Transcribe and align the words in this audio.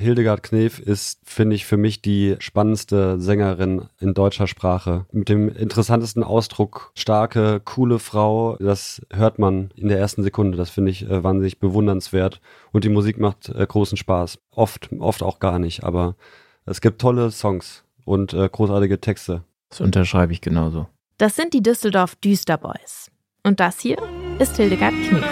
Hildegard 0.00 0.42
Knef 0.42 0.78
ist, 0.78 1.20
finde 1.24 1.54
ich, 1.54 1.66
für 1.66 1.76
mich 1.76 2.00
die 2.00 2.36
spannendste 2.38 3.20
Sängerin 3.20 3.82
in 4.00 4.14
deutscher 4.14 4.46
Sprache. 4.46 5.06
Mit 5.12 5.28
dem 5.28 5.48
interessantesten 5.48 6.24
Ausdruck, 6.24 6.90
starke, 6.94 7.60
coole 7.64 7.98
Frau, 7.98 8.56
das 8.56 9.02
hört 9.12 9.38
man 9.38 9.70
in 9.76 9.88
der 9.88 9.98
ersten 9.98 10.22
Sekunde. 10.22 10.56
Das 10.56 10.70
finde 10.70 10.90
ich 10.90 11.08
äh, 11.08 11.22
wahnsinnig 11.22 11.60
bewundernswert. 11.60 12.40
Und 12.72 12.84
die 12.84 12.88
Musik 12.88 13.18
macht 13.18 13.50
äh, 13.50 13.66
großen 13.66 13.98
Spaß. 13.98 14.38
Oft, 14.50 14.90
oft 14.98 15.22
auch 15.22 15.38
gar 15.38 15.58
nicht, 15.58 15.84
aber 15.84 16.16
es 16.64 16.80
gibt 16.80 17.00
tolle 17.00 17.30
Songs 17.30 17.84
und 18.04 18.32
äh, 18.32 18.48
großartige 18.50 19.00
Texte. 19.00 19.44
Das 19.68 19.80
unterschreibe 19.80 20.32
ich 20.32 20.40
genauso. 20.40 20.88
Das 21.18 21.36
sind 21.36 21.52
die 21.52 21.62
Düsseldorf 21.62 22.16
Düsterboys. 22.16 23.10
Und 23.42 23.60
das 23.60 23.80
hier 23.80 23.98
ist 24.38 24.56
Hildegard 24.56 24.94
Knef. 25.08 25.24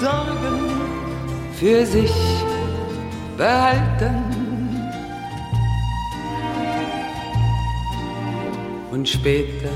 Sorgen 0.00 0.64
für 1.58 1.86
sich 1.86 2.10
behalten. 3.36 4.34
Und 8.90 9.08
später 9.08 9.70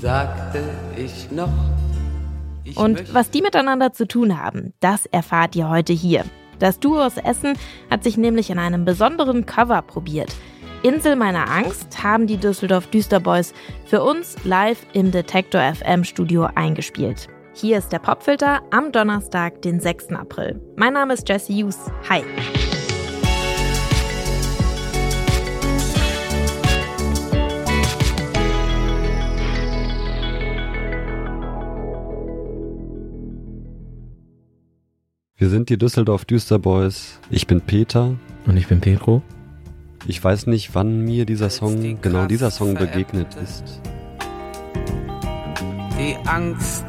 sagte 0.00 0.62
ich 0.96 1.30
noch. 1.30 1.52
Ich 2.64 2.76
Und 2.76 3.12
was 3.12 3.30
die 3.30 3.42
miteinander 3.42 3.92
zu 3.92 4.06
tun 4.06 4.40
haben, 4.40 4.72
das 4.80 5.06
erfahrt 5.06 5.54
ihr 5.56 5.68
heute 5.68 5.92
hier. 5.92 6.24
Das 6.58 6.78
Duo 6.78 7.02
aus 7.02 7.16
Essen 7.16 7.54
hat 7.90 8.04
sich 8.04 8.16
nämlich 8.16 8.48
in 8.48 8.58
einem 8.58 8.84
besonderen 8.84 9.46
Cover 9.46 9.82
probiert. 9.82 10.34
Insel 10.82 11.16
meiner 11.16 11.50
Angst 11.50 12.02
haben 12.02 12.26
die 12.26 12.36
Düsseldorf 12.36 12.88
Düsterboys 12.88 13.52
für 13.84 14.02
uns 14.02 14.36
live 14.44 14.84
im 14.92 15.10
Detektor 15.10 15.60
FM 15.60 16.04
Studio 16.04 16.48
eingespielt. 16.54 17.28
Hier 17.54 17.78
ist 17.78 17.92
der 17.92 17.98
Popfilter 17.98 18.62
am 18.70 18.92
Donnerstag, 18.92 19.60
den 19.62 19.78
6. 19.78 20.12
April. 20.12 20.60
Mein 20.76 20.94
Name 20.94 21.14
ist 21.14 21.28
Jesse 21.28 21.52
Hughes. 21.52 21.78
Hi. 22.08 22.24
Wir 35.42 35.50
sind 35.50 35.70
die 35.70 35.76
Düsseldorf 35.76 36.24
Düsterboys. 36.24 37.18
Ich 37.28 37.48
bin 37.48 37.60
Peter. 37.60 38.16
Und 38.46 38.56
ich 38.56 38.68
bin 38.68 38.80
Pedro. 38.80 39.22
Ich 40.06 40.22
weiß 40.22 40.46
nicht, 40.46 40.72
wann 40.76 41.00
mir 41.00 41.26
dieser 41.26 41.50
Song, 41.50 42.00
genau 42.00 42.26
dieser 42.26 42.52
Song 42.52 42.74
begegnet 42.74 43.34
ist. 43.42 43.80
Die 45.98 46.14
Angst 46.28 46.84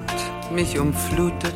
mich 0.53 0.77
umflutet, 0.77 1.55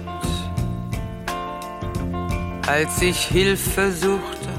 als 2.65 2.99
ich 3.03 3.19
Hilfe 3.27 3.91
suchte, 3.91 4.49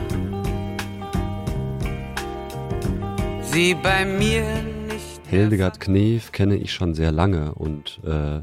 sie 3.42 3.75
bei 3.75 4.05
mir 4.05 4.44
nicht. 4.86 5.27
Hildegard 5.28 5.81
Knef 5.81 6.31
kenne 6.31 6.55
ich 6.55 6.72
schon 6.72 6.94
sehr 6.94 7.11
lange 7.11 7.55
und 7.55 7.98
äh, 8.05 8.42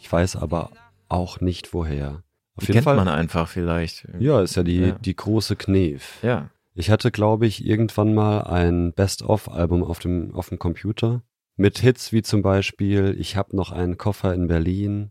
ich 0.00 0.10
weiß 0.10 0.34
aber 0.34 0.70
auch 1.08 1.40
nicht 1.40 1.72
woher. 1.72 2.24
Auf 2.56 2.64
die 2.64 2.68
jeden 2.68 2.74
kennt 2.74 2.84
Fall, 2.84 2.96
man 2.96 3.08
einfach 3.08 3.48
vielleicht. 3.48 4.08
Ja, 4.18 4.40
ist 4.40 4.56
ja 4.56 4.62
die, 4.62 4.80
ja. 4.80 4.92
die 4.92 5.14
große 5.14 5.56
Knef. 5.56 6.22
Ja. 6.22 6.50
Ich 6.74 6.90
hatte, 6.90 7.10
glaube 7.10 7.46
ich, 7.46 7.64
irgendwann 7.64 8.14
mal 8.14 8.42
ein 8.42 8.92
Best-of-Album 8.92 9.82
auf 9.82 9.98
dem, 9.98 10.34
auf 10.34 10.48
dem 10.48 10.58
Computer 10.58 11.22
mit 11.56 11.78
Hits 11.78 12.12
wie 12.12 12.22
zum 12.22 12.42
Beispiel 12.42 13.16
Ich 13.18 13.36
hab 13.36 13.52
noch 13.52 13.72
einen 13.72 13.96
Koffer 13.96 14.34
in 14.34 14.46
Berlin 14.46 15.10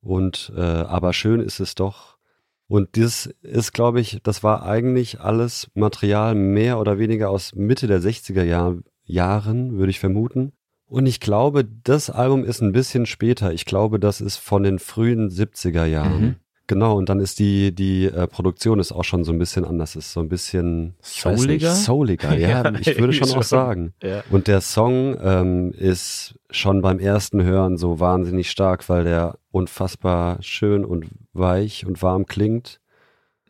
und 0.00 0.52
äh, 0.56 0.60
Aber 0.60 1.12
schön 1.12 1.40
ist 1.40 1.60
es 1.60 1.74
doch. 1.74 2.18
Und 2.66 2.96
dieses 2.96 3.26
ist, 3.42 3.72
glaube 3.72 4.00
ich, 4.00 4.20
das 4.22 4.42
war 4.42 4.64
eigentlich 4.64 5.20
alles 5.20 5.70
Material 5.74 6.34
mehr 6.34 6.78
oder 6.78 6.98
weniger 6.98 7.30
aus 7.30 7.54
Mitte 7.54 7.86
der 7.86 8.00
60er 8.00 8.42
Jahr, 8.42 8.76
Jahren, 9.04 9.76
würde 9.78 9.90
ich 9.90 10.00
vermuten. 10.00 10.52
Und 10.86 11.06
ich 11.06 11.20
glaube, 11.20 11.64
das 11.64 12.10
Album 12.10 12.44
ist 12.44 12.60
ein 12.60 12.72
bisschen 12.72 13.06
später. 13.06 13.52
Ich 13.52 13.64
glaube, 13.64 13.98
das 14.00 14.20
ist 14.20 14.36
von 14.36 14.62
den 14.62 14.78
frühen 14.78 15.28
70er 15.28 15.84
Jahren. 15.86 16.22
Mhm. 16.22 16.34
Genau, 16.66 16.96
und 16.96 17.10
dann 17.10 17.20
ist 17.20 17.38
die, 17.40 17.74
die 17.74 18.06
äh, 18.06 18.26
Produktion 18.26 18.78
ist 18.78 18.90
auch 18.90 19.04
schon 19.04 19.22
so 19.22 19.32
ein 19.32 19.38
bisschen 19.38 19.66
anders, 19.66 19.96
ist 19.96 20.12
so 20.12 20.20
ein 20.20 20.30
bisschen 20.30 20.94
souliger. 21.02 21.70
Nicht, 21.70 21.84
souliger, 21.84 22.34
ja, 22.38 22.72
ich 22.74 22.98
würde 22.98 23.12
schon, 23.12 23.28
schon. 23.28 23.38
auch 23.38 23.42
sagen. 23.42 23.92
Ja. 24.02 24.24
Und 24.30 24.46
der 24.48 24.62
Song 24.62 25.14
ähm, 25.20 25.72
ist 25.72 26.36
schon 26.48 26.80
beim 26.80 26.98
ersten 26.98 27.42
Hören 27.42 27.76
so 27.76 28.00
wahnsinnig 28.00 28.50
stark, 28.50 28.88
weil 28.88 29.04
der 29.04 29.38
unfassbar 29.50 30.42
schön 30.42 30.86
und 30.86 31.06
weich 31.34 31.84
und 31.84 32.02
warm 32.02 32.24
klingt. 32.24 32.80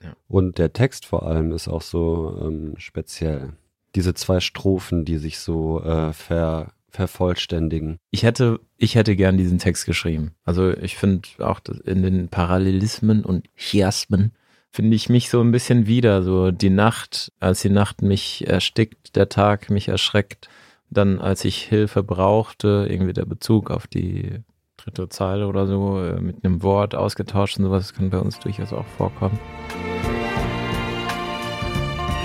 Ja. 0.03 0.15
Und 0.27 0.59
der 0.59 0.73
Text 0.73 1.07
vor 1.07 1.23
allem 1.23 1.53
ist 1.53 1.69
auch 1.69 1.83
so 1.83 2.37
ähm, 2.43 2.75
speziell. 2.79 3.53
Diese 3.95 4.15
zwei 4.15 4.41
Strophen, 4.41 5.05
die 5.05 5.19
sich 5.19 5.39
so 5.39 5.81
äh, 5.83 6.13
ver 6.13 6.73
vervollständigen. 6.94 7.99
Ich 8.10 8.22
hätte, 8.22 8.60
ich 8.77 8.94
hätte 8.94 9.16
gern 9.16 9.37
diesen 9.37 9.59
Text 9.59 9.84
geschrieben. 9.84 10.32
Also 10.44 10.71
ich 10.71 10.97
finde 10.97 11.28
auch 11.41 11.60
in 11.84 12.03
den 12.03 12.28
Parallelismen 12.28 13.25
und 13.25 13.49
Chiasmen 13.56 14.32
finde 14.71 14.97
ich 14.97 15.09
mich 15.09 15.28
so 15.28 15.41
ein 15.41 15.53
bisschen 15.53 15.87
wieder. 15.87 16.22
So 16.22 16.50
die 16.50 16.71
Nacht, 16.71 17.33
als 17.41 17.62
die 17.62 17.71
Nacht 17.71 18.03
mich 18.03 18.47
erstickt, 18.47 19.16
der 19.16 19.28
Tag 19.28 19.71
mich 19.71 19.88
erschreckt. 19.88 20.49
Dann, 20.91 21.21
als 21.21 21.44
ich 21.44 21.62
Hilfe 21.62 22.03
brauchte, 22.03 22.87
irgendwie 22.88 23.12
der 23.12 23.25
Bezug 23.25 23.71
auf 23.71 23.87
die 23.87 24.41
dritte 24.77 25.09
Zeile 25.09 25.49
oder 25.49 25.66
so, 25.66 26.00
äh, 26.00 26.21
mit 26.21 26.44
einem 26.44 26.62
Wort 26.62 26.94
ausgetauscht 26.94 27.59
und 27.59 27.65
sowas, 27.65 27.94
kann 27.94 28.10
bei 28.10 28.19
uns 28.19 28.38
durchaus 28.38 28.72
auch 28.72 28.87
vorkommen. 28.97 29.38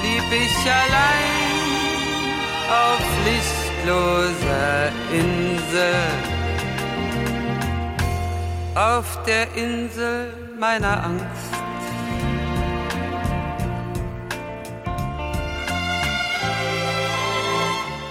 Blieb 0.02 0.24
ich 0.32 0.72
allein 0.72 1.40
auf 2.70 3.26
Licht 3.26 3.69
lichtloser 3.80 4.92
Insel. 5.12 5.94
Auf 8.76 9.22
der 9.24 9.48
Insel 9.56 10.34
meiner 10.60 11.06
Angst. 11.06 11.54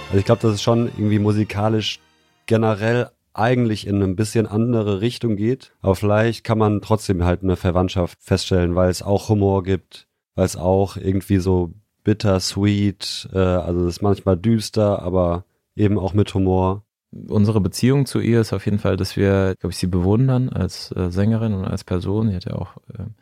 Also 0.07 0.17
ich 0.17 0.25
glaube, 0.25 0.41
dass 0.41 0.53
es 0.53 0.61
schon 0.61 0.87
irgendwie 0.87 1.19
musikalisch 1.19 1.99
generell 2.45 3.09
eigentlich 3.33 3.85
in 3.85 4.01
eine 4.01 4.13
bisschen 4.15 4.47
andere 4.47 5.01
Richtung 5.01 5.35
geht. 5.35 5.71
Aber 5.81 5.95
vielleicht 5.95 6.43
kann 6.43 6.57
man 6.57 6.81
trotzdem 6.81 7.23
halt 7.23 7.43
eine 7.43 7.55
Verwandtschaft 7.55 8.17
feststellen, 8.21 8.75
weil 8.75 8.89
es 8.89 9.03
auch 9.03 9.29
Humor 9.29 9.63
gibt, 9.63 10.07
weil 10.35 10.45
es 10.45 10.55
auch 10.55 10.97
irgendwie 10.97 11.37
so 11.37 11.73
bittersweet, 12.03 13.29
äh, 13.33 13.37
also 13.37 13.81
es 13.81 13.97
ist 13.97 14.01
manchmal 14.01 14.35
düster, 14.35 15.01
aber 15.03 15.45
eben 15.79 15.97
auch 15.97 16.13
mit 16.13 16.33
Humor. 16.33 16.83
Unsere 17.11 17.59
Beziehung 17.59 18.05
zu 18.05 18.19
ihr 18.19 18.41
ist 18.41 18.53
auf 18.53 18.65
jeden 18.65 18.77
Fall, 18.77 18.95
dass 18.95 19.17
wir, 19.17 19.55
glaube 19.59 19.71
ich, 19.71 19.77
sie 19.77 19.87
bewundern 19.87 20.49
als 20.49 20.91
äh, 20.91 21.09
Sängerin 21.09 21.53
und 21.53 21.65
als 21.65 21.83
Person. 21.83 22.29
Sie 22.29 22.35
hat 22.35 22.45
ja 22.45 22.53
auch 22.53 22.77
äh, 22.93 23.01
ein 23.01 23.15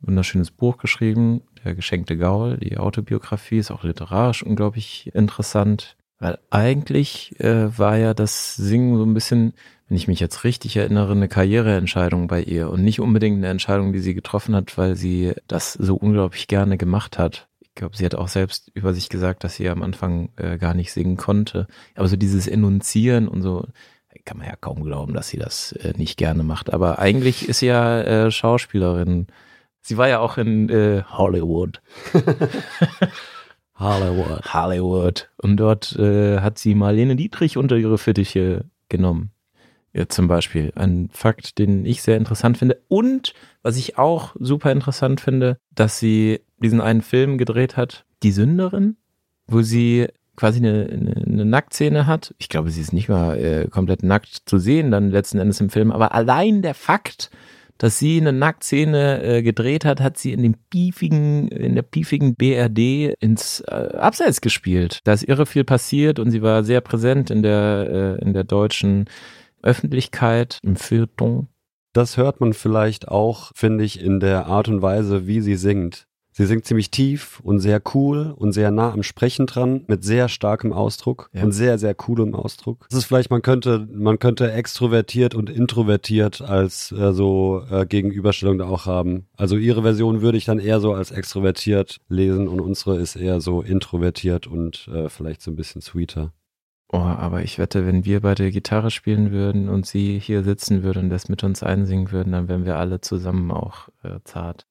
wunderschönes 0.00 0.50
Buch 0.50 0.78
geschrieben, 0.78 1.42
Der 1.64 1.74
geschenkte 1.74 2.16
Gaul, 2.16 2.56
die 2.56 2.78
Autobiografie, 2.78 3.58
ist 3.58 3.70
auch 3.70 3.84
literarisch 3.84 4.42
unglaublich 4.42 5.10
interessant. 5.14 5.96
Weil 6.18 6.38
eigentlich 6.48 7.38
äh, 7.40 7.76
war 7.78 7.98
ja 7.98 8.14
das 8.14 8.54
Singen 8.54 8.96
so 8.96 9.04
ein 9.04 9.12
bisschen, 9.12 9.52
wenn 9.86 9.98
ich 9.98 10.08
mich 10.08 10.18
jetzt 10.18 10.44
richtig 10.44 10.74
erinnere, 10.78 11.12
eine 11.12 11.28
Karriereentscheidung 11.28 12.28
bei 12.28 12.42
ihr 12.42 12.70
und 12.70 12.82
nicht 12.82 13.00
unbedingt 13.00 13.36
eine 13.36 13.48
Entscheidung, 13.48 13.92
die 13.92 13.98
sie 13.98 14.14
getroffen 14.14 14.54
hat, 14.54 14.78
weil 14.78 14.96
sie 14.96 15.34
das 15.46 15.74
so 15.74 15.94
unglaublich 15.96 16.46
gerne 16.46 16.78
gemacht 16.78 17.18
hat 17.18 17.48
glaube, 17.76 17.96
sie 17.96 18.04
hat 18.04 18.16
auch 18.16 18.28
selbst 18.28 18.70
über 18.74 18.92
sich 18.92 19.08
gesagt, 19.08 19.44
dass 19.44 19.54
sie 19.54 19.68
am 19.68 19.82
Anfang 19.82 20.30
äh, 20.36 20.58
gar 20.58 20.74
nicht 20.74 20.92
singen 20.92 21.16
konnte. 21.16 21.68
Aber 21.94 22.08
so 22.08 22.16
dieses 22.16 22.48
Enunzieren 22.48 23.28
und 23.28 23.42
so, 23.42 23.66
kann 24.26 24.38
man 24.38 24.46
ja 24.46 24.56
kaum 24.56 24.82
glauben, 24.82 25.14
dass 25.14 25.28
sie 25.28 25.38
das 25.38 25.72
äh, 25.72 25.94
nicht 25.96 26.18
gerne 26.18 26.42
macht. 26.42 26.72
Aber 26.72 26.98
eigentlich 26.98 27.48
ist 27.48 27.60
sie 27.60 27.66
ja 27.66 28.00
äh, 28.02 28.30
Schauspielerin. 28.30 29.28
Sie 29.80 29.96
war 29.96 30.08
ja 30.08 30.18
auch 30.18 30.36
in 30.36 30.68
äh, 30.68 31.02
Hollywood. 31.08 31.80
Hollywood. 33.78 34.52
Hollywood. 34.52 35.30
Und 35.36 35.56
dort 35.58 35.96
äh, 35.96 36.40
hat 36.40 36.58
sie 36.58 36.74
Marlene 36.74 37.16
Dietrich 37.16 37.56
unter 37.56 37.76
ihre 37.76 37.98
Fittiche 37.98 38.64
genommen. 38.88 39.30
Ja, 39.92 40.08
zum 40.08 40.28
Beispiel. 40.28 40.72
Ein 40.74 41.08
Fakt, 41.12 41.58
den 41.58 41.86
ich 41.86 42.02
sehr 42.02 42.16
interessant 42.16 42.58
finde. 42.58 42.82
Und 42.88 43.32
was 43.62 43.76
ich 43.76 43.96
auch 43.96 44.34
super 44.38 44.72
interessant 44.72 45.20
finde, 45.20 45.58
dass 45.70 45.98
sie 45.98 46.40
diesen 46.62 46.80
einen 46.80 47.02
Film 47.02 47.38
gedreht 47.38 47.76
hat, 47.76 48.04
Die 48.22 48.32
Sünderin, 48.32 48.96
wo 49.46 49.62
sie 49.62 50.06
quasi 50.36 50.58
eine, 50.58 50.88
eine, 50.90 51.14
eine 51.26 51.44
Nacktszene 51.44 52.06
hat. 52.06 52.34
Ich 52.38 52.48
glaube, 52.48 52.70
sie 52.70 52.80
ist 52.80 52.92
nicht 52.92 53.08
mal 53.08 53.38
äh, 53.38 53.68
komplett 53.68 54.02
nackt 54.02 54.42
zu 54.46 54.58
sehen, 54.58 54.90
dann 54.90 55.10
letzten 55.10 55.38
Endes 55.38 55.60
im 55.60 55.70
Film. 55.70 55.90
Aber 55.90 56.14
allein 56.14 56.62
der 56.62 56.74
Fakt, 56.74 57.30
dass 57.78 57.98
sie 57.98 58.20
eine 58.20 58.32
Nacktszene 58.32 59.22
äh, 59.22 59.42
gedreht 59.42 59.84
hat, 59.84 60.00
hat 60.00 60.16
sie 60.18 60.32
in 60.32 60.42
dem 60.42 60.54
piefigen, 60.70 61.48
in 61.48 61.74
der 61.74 61.82
piefigen 61.82 62.34
BRD 62.34 63.14
ins 63.20 63.60
äh, 63.60 63.96
Abseits 63.96 64.40
gespielt. 64.40 65.00
Da 65.04 65.12
ist 65.12 65.24
irre 65.24 65.46
viel 65.46 65.64
passiert 65.64 66.18
und 66.18 66.30
sie 66.30 66.42
war 66.42 66.64
sehr 66.64 66.80
präsent 66.80 67.30
in 67.30 67.42
der, 67.42 68.18
äh, 68.20 68.24
in 68.24 68.32
der 68.32 68.44
deutschen 68.44 69.06
Öffentlichkeit, 69.62 70.58
im 70.62 70.76
Feuilleton. 70.76 71.48
Das 71.92 72.18
hört 72.18 72.40
man 72.40 72.52
vielleicht 72.52 73.08
auch, 73.08 73.52
finde 73.54 73.84
ich, 73.84 74.02
in 74.02 74.20
der 74.20 74.46
Art 74.46 74.68
und 74.68 74.82
Weise, 74.82 75.26
wie 75.26 75.40
sie 75.40 75.56
singt. 75.56 76.06
Sie 76.38 76.44
singt 76.44 76.66
ziemlich 76.66 76.90
tief 76.90 77.40
und 77.40 77.60
sehr 77.60 77.80
cool 77.94 78.34
und 78.36 78.52
sehr 78.52 78.70
nah 78.70 78.92
am 78.92 79.02
Sprechen 79.02 79.46
dran, 79.46 79.84
mit 79.86 80.04
sehr 80.04 80.28
starkem 80.28 80.70
Ausdruck 80.70 81.30
Ja. 81.32 81.42
und 81.42 81.52
sehr, 81.52 81.78
sehr 81.78 81.94
coolem 81.94 82.34
Ausdruck. 82.34 82.86
Das 82.90 82.98
ist 82.98 83.06
vielleicht, 83.06 83.30
man 83.30 83.40
könnte, 83.40 83.88
man 83.90 84.18
könnte 84.18 84.52
extrovertiert 84.52 85.34
und 85.34 85.48
introvertiert 85.48 86.42
als 86.42 86.92
äh, 86.92 87.14
so 87.14 87.62
äh, 87.70 87.86
Gegenüberstellung 87.86 88.58
da 88.58 88.66
auch 88.66 88.84
haben. 88.84 89.28
Also 89.38 89.56
ihre 89.56 89.80
Version 89.80 90.20
würde 90.20 90.36
ich 90.36 90.44
dann 90.44 90.58
eher 90.58 90.78
so 90.78 90.92
als 90.92 91.10
extrovertiert 91.10 92.02
lesen 92.10 92.48
und 92.48 92.60
unsere 92.60 92.98
ist 92.98 93.16
eher 93.16 93.40
so 93.40 93.62
introvertiert 93.62 94.46
und 94.46 94.88
äh, 94.92 95.08
vielleicht 95.08 95.40
so 95.40 95.50
ein 95.50 95.56
bisschen 95.56 95.80
sweeter. 95.80 96.34
Oh, 96.92 96.98
aber 96.98 97.44
ich 97.44 97.58
wette, 97.58 97.86
wenn 97.86 98.04
wir 98.04 98.20
beide 98.20 98.50
Gitarre 98.50 98.90
spielen 98.90 99.30
würden 99.30 99.70
und 99.70 99.86
sie 99.86 100.18
hier 100.18 100.42
sitzen 100.44 100.82
würde 100.82 101.00
und 101.00 101.08
das 101.08 101.30
mit 101.30 101.42
uns 101.44 101.62
einsingen 101.62 102.12
würden, 102.12 102.32
dann 102.32 102.46
wären 102.48 102.66
wir 102.66 102.76
alle 102.76 103.00
zusammen 103.00 103.50
auch 103.50 103.88
äh, 104.02 104.18
zart. 104.24 104.66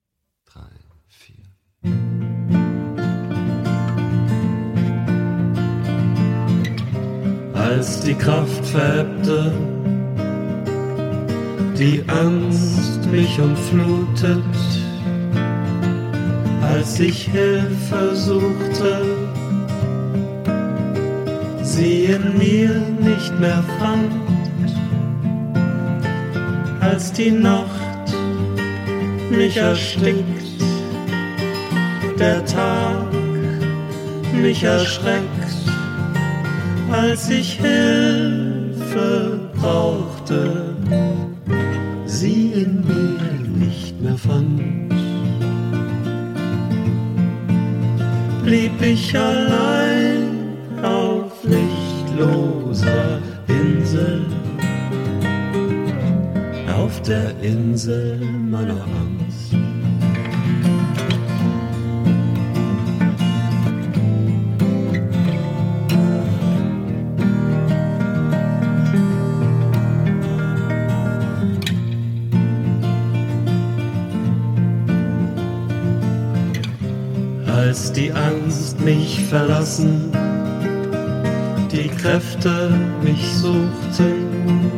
Als 7.54 8.02
die 8.02 8.14
Kraft 8.14 8.66
verebbte, 8.66 9.52
die 11.78 12.04
Angst 12.08 13.06
mich 13.12 13.40
umflutet, 13.40 14.44
als 16.62 17.00
ich 17.00 17.30
Hilfe 17.32 18.16
suchte, 18.16 19.02
sie 21.62 22.06
in 22.06 22.38
mir 22.38 22.82
nicht 23.00 23.40
mehr 23.40 23.64
fand, 23.80 24.12
als 26.80 27.12
die 27.12 27.32
Nacht 27.32 28.14
mich 29.30 29.58
erstickt, 29.58 30.46
der 32.20 32.46
Tag 32.46 33.14
mich 34.34 34.64
erschreckt 34.64 35.46
als 36.92 37.30
ich 37.30 37.54
Hilfe 37.54 39.40
brauchte, 39.56 40.76
sie 42.06 42.52
in 42.52 42.84
mir 42.86 43.66
nicht 43.66 44.00
mehr 44.02 44.18
fand. 44.18 44.62
Blieb 48.44 48.80
ich 48.82 49.18
allein 49.18 50.56
auf 50.84 51.32
lichtloser 51.44 53.20
Insel, 53.48 54.26
auf 56.78 57.02
der 57.02 57.32
Insel 57.42 58.20
meiner 58.50 58.82
Angst. 58.84 59.65
Als 77.68 77.92
die 77.92 78.12
Angst 78.12 78.80
mich 78.82 79.26
verlassen, 79.26 80.12
die 81.72 81.88
Kräfte 81.88 82.70
mich 83.02 83.26
suchten, 83.38 84.72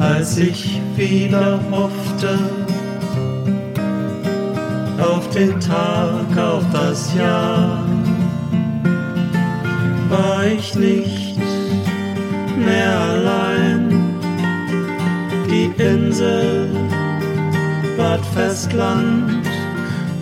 als 0.00 0.38
ich 0.38 0.80
wieder 0.96 1.60
hoffte 1.70 2.36
auf 4.98 5.28
den 5.30 5.60
Tag, 5.60 6.36
auf 6.36 6.64
das 6.72 7.14
Jahr, 7.14 7.86
war 10.08 10.46
ich 10.46 10.74
nicht 10.74 11.38
mehr 12.58 12.98
allein. 12.98 14.16
Die 15.48 15.70
Insel 15.80 16.70
ward 17.96 18.26
Festland 18.34 19.43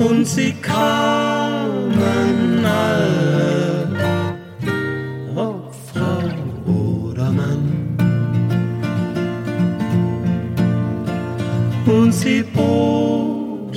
und 0.05 0.27
sie 0.27 0.53
kamen 0.53 1.95
alle, 2.65 3.89
ob 5.35 5.75
Frau 5.93 6.23
oder 6.67 7.31
Mann. 7.31 7.97
Und 11.87 12.13
sie 12.13 12.43
boten 12.43 13.77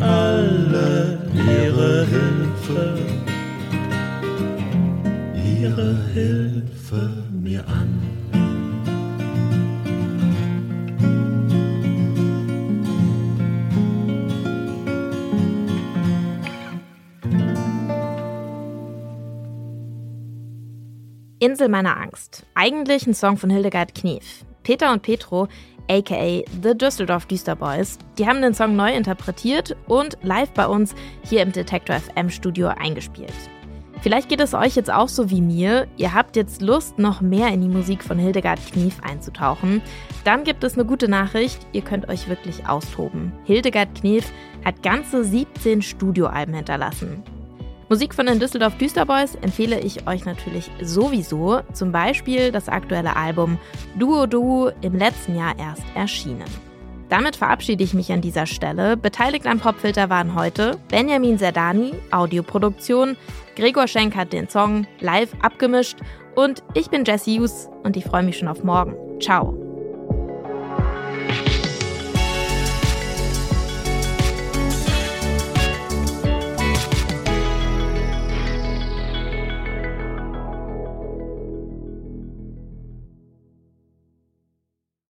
alle 0.00 1.18
ihre 1.34 2.06
Hilfe, 2.06 2.98
ihre 5.34 5.96
Hilfe 6.14 7.25
Insel 21.38 21.68
meiner 21.68 22.00
Angst. 22.00 22.46
Eigentlich 22.54 23.06
ein 23.06 23.14
Song 23.14 23.36
von 23.36 23.50
Hildegard 23.50 23.94
Knef. 23.94 24.44
Peter 24.62 24.92
und 24.92 25.02
Petro, 25.02 25.48
aka 25.88 26.42
The 26.62 26.76
Düsseldorf 26.76 27.26
Düsterboys, 27.26 27.98
die 28.18 28.26
haben 28.26 28.40
den 28.40 28.54
Song 28.54 28.74
neu 28.74 28.94
interpretiert 28.94 29.76
und 29.86 30.16
live 30.22 30.50
bei 30.52 30.66
uns 30.66 30.94
hier 31.22 31.42
im 31.42 31.52
Detektor 31.52 31.96
FM 31.96 32.30
Studio 32.30 32.68
eingespielt. 32.68 33.34
Vielleicht 34.00 34.28
geht 34.28 34.40
es 34.40 34.54
euch 34.54 34.76
jetzt 34.76 34.90
auch 34.90 35.08
so 35.08 35.30
wie 35.30 35.42
mir. 35.42 35.86
Ihr 35.96 36.14
habt 36.14 36.36
jetzt 36.36 36.62
Lust, 36.62 36.98
noch 36.98 37.20
mehr 37.20 37.48
in 37.48 37.60
die 37.60 37.68
Musik 37.68 38.02
von 38.02 38.18
Hildegard 38.18 38.60
Knief 38.72 39.00
einzutauchen. 39.02 39.82
Dann 40.24 40.44
gibt 40.44 40.64
es 40.64 40.74
eine 40.74 40.84
gute 40.84 41.08
Nachricht. 41.08 41.66
Ihr 41.72 41.82
könnt 41.82 42.08
euch 42.08 42.28
wirklich 42.28 42.68
austoben. 42.68 43.32
Hildegard 43.44 43.94
Knief 43.94 44.30
hat 44.64 44.82
ganze 44.82 45.24
17 45.24 45.82
Studioalben 45.82 46.54
hinterlassen. 46.54 47.22
Musik 47.88 48.14
von 48.14 48.26
den 48.26 48.40
Düsseldorf 48.40 48.76
Düsterboys 48.78 49.36
empfehle 49.36 49.78
ich 49.78 50.08
euch 50.08 50.24
natürlich 50.24 50.70
sowieso. 50.82 51.60
Zum 51.72 51.92
Beispiel 51.92 52.50
das 52.50 52.68
aktuelle 52.68 53.14
Album 53.14 53.58
Duo 53.96 54.26
Duo 54.26 54.72
im 54.80 54.96
letzten 54.96 55.36
Jahr 55.36 55.56
erst 55.56 55.84
erschienen. 55.94 56.44
Damit 57.08 57.36
verabschiede 57.36 57.84
ich 57.84 57.94
mich 57.94 58.10
an 58.10 58.20
dieser 58.20 58.46
Stelle. 58.46 58.96
Beteiligt 58.96 59.46
am 59.46 59.60
Popfilter 59.60 60.10
waren 60.10 60.34
heute 60.34 60.78
Benjamin 60.88 61.38
Zerdani, 61.38 61.94
Audioproduktion, 62.10 63.16
Gregor 63.54 63.86
Schenk 63.86 64.16
hat 64.16 64.32
den 64.32 64.48
Song 64.48 64.88
live 64.98 65.32
abgemischt 65.40 65.98
und 66.34 66.64
ich 66.74 66.90
bin 66.90 67.04
Jesse 67.04 67.30
Hughes 67.30 67.70
und 67.84 67.96
ich 67.96 68.04
freue 68.04 68.24
mich 68.24 68.38
schon 68.38 68.48
auf 68.48 68.64
morgen. 68.64 68.96
Ciao. 69.20 69.65